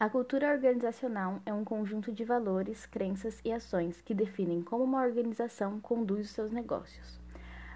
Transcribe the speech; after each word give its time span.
A 0.00 0.08
cultura 0.08 0.52
organizacional 0.52 1.40
é 1.44 1.52
um 1.52 1.64
conjunto 1.64 2.12
de 2.12 2.24
valores, 2.24 2.86
crenças 2.86 3.40
e 3.44 3.52
ações 3.52 4.00
que 4.00 4.14
definem 4.14 4.62
como 4.62 4.84
uma 4.84 5.02
organização 5.02 5.80
conduz 5.80 6.26
os 6.26 6.30
seus 6.30 6.52
negócios. 6.52 7.18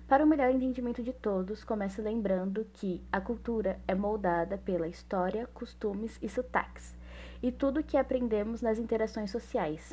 Para 0.06 0.24
o 0.24 0.26
melhor 0.28 0.48
entendimento 0.52 1.02
de 1.02 1.12
todos, 1.12 1.64
começo 1.64 2.00
lembrando 2.00 2.64
que 2.74 3.02
a 3.10 3.20
cultura 3.20 3.80
é 3.88 3.94
moldada 3.96 4.56
pela 4.56 4.86
história, 4.86 5.48
costumes 5.48 6.16
e 6.22 6.28
sotaques, 6.28 6.94
e 7.42 7.50
tudo 7.50 7.82
que 7.82 7.96
aprendemos 7.96 8.62
nas 8.62 8.78
interações 8.78 9.32
sociais. 9.32 9.92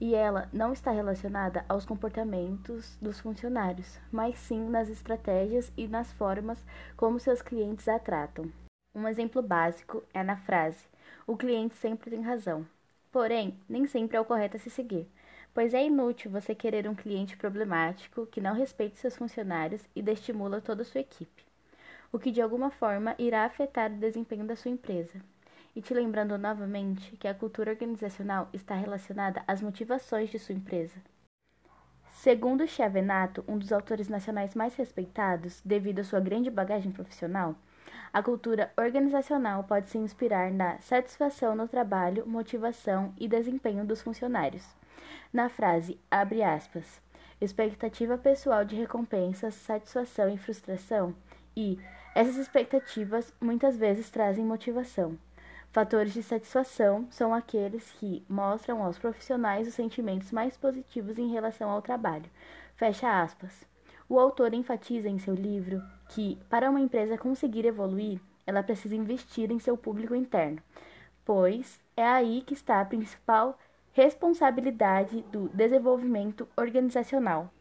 E 0.00 0.14
ela 0.14 0.48
não 0.52 0.72
está 0.72 0.92
relacionada 0.92 1.64
aos 1.68 1.84
comportamentos 1.84 2.96
dos 3.02 3.18
funcionários, 3.18 3.98
mas 4.12 4.38
sim 4.38 4.68
nas 4.68 4.88
estratégias 4.88 5.72
e 5.76 5.88
nas 5.88 6.12
formas 6.12 6.64
como 6.96 7.18
seus 7.18 7.42
clientes 7.42 7.88
a 7.88 7.98
tratam. 7.98 8.48
Um 8.94 9.08
exemplo 9.08 9.42
básico 9.42 10.04
é 10.14 10.22
na 10.22 10.36
frase 10.36 10.86
o 11.28 11.36
cliente 11.36 11.74
sempre 11.74 12.10
tem 12.10 12.22
razão. 12.22 12.66
Porém, 13.12 13.54
nem 13.68 13.86
sempre 13.86 14.16
é 14.16 14.20
o 14.20 14.24
correto 14.24 14.56
a 14.56 14.58
se 14.58 14.70
seguir, 14.70 15.06
pois 15.52 15.74
é 15.74 15.84
inútil 15.84 16.30
você 16.30 16.54
querer 16.54 16.88
um 16.88 16.94
cliente 16.94 17.36
problemático 17.36 18.26
que 18.26 18.40
não 18.40 18.54
respeite 18.54 18.96
seus 18.96 19.14
funcionários 19.14 19.86
e 19.94 20.00
destimula 20.00 20.62
toda 20.62 20.80
a 20.80 20.84
sua 20.86 21.02
equipe, 21.02 21.44
o 22.10 22.18
que 22.18 22.30
de 22.30 22.40
alguma 22.40 22.70
forma 22.70 23.14
irá 23.18 23.44
afetar 23.44 23.92
o 23.92 23.96
desempenho 23.96 24.46
da 24.46 24.56
sua 24.56 24.70
empresa. 24.70 25.20
E 25.76 25.82
te 25.82 25.92
lembrando 25.92 26.38
novamente 26.38 27.14
que 27.18 27.28
a 27.28 27.34
cultura 27.34 27.72
organizacional 27.72 28.48
está 28.54 28.74
relacionada 28.74 29.44
às 29.46 29.60
motivações 29.60 30.30
de 30.30 30.38
sua 30.38 30.54
empresa. 30.54 30.96
Segundo 32.10 32.66
Chiavenato, 32.66 33.44
um 33.46 33.58
dos 33.58 33.70
autores 33.70 34.08
nacionais 34.08 34.54
mais 34.54 34.74
respeitados 34.76 35.60
devido 35.62 36.00
à 36.00 36.04
sua 36.04 36.20
grande 36.20 36.50
bagagem 36.50 36.90
profissional, 36.90 37.54
a 38.12 38.22
cultura 38.22 38.72
organizacional 38.76 39.64
pode 39.64 39.90
se 39.90 39.98
inspirar 39.98 40.50
na 40.50 40.78
satisfação 40.78 41.54
no 41.54 41.68
trabalho, 41.68 42.26
motivação 42.26 43.12
e 43.18 43.28
desempenho 43.28 43.84
dos 43.84 44.02
funcionários. 44.02 44.66
Na 45.32 45.48
frase, 45.48 45.98
abre 46.10 46.42
aspas, 46.42 47.00
expectativa 47.40 48.18
pessoal 48.18 48.64
de 48.64 48.76
recompensas, 48.76 49.54
satisfação 49.54 50.28
e 50.28 50.38
frustração, 50.38 51.14
e 51.56 51.78
essas 52.14 52.36
expectativas 52.36 53.32
muitas 53.40 53.76
vezes 53.76 54.10
trazem 54.10 54.44
motivação. 54.44 55.18
Fatores 55.70 56.14
de 56.14 56.22
satisfação 56.22 57.06
são 57.10 57.34
aqueles 57.34 57.90
que 57.92 58.24
mostram 58.28 58.82
aos 58.82 58.98
profissionais 58.98 59.68
os 59.68 59.74
sentimentos 59.74 60.32
mais 60.32 60.56
positivos 60.56 61.18
em 61.18 61.30
relação 61.30 61.70
ao 61.70 61.82
trabalho. 61.82 62.24
Fecha 62.74 63.22
aspas. 63.22 63.66
O 64.08 64.18
autor 64.18 64.54
enfatiza 64.54 65.08
em 65.08 65.18
seu 65.18 65.34
livro 65.34 65.82
que, 66.08 66.38
para 66.48 66.70
uma 66.70 66.80
empresa 66.80 67.18
conseguir 67.18 67.66
evoluir, 67.66 68.20
ela 68.46 68.62
precisa 68.62 68.96
investir 68.96 69.50
em 69.50 69.58
seu 69.58 69.76
público 69.76 70.14
interno, 70.14 70.62
pois 71.24 71.78
é 71.94 72.06
aí 72.06 72.40
que 72.40 72.54
está 72.54 72.80
a 72.80 72.84
principal 72.86 73.58
responsabilidade 73.92 75.20
do 75.30 75.50
desenvolvimento 75.50 76.48
organizacional. 76.56 77.52